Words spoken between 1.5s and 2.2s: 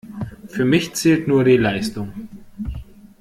Leistung.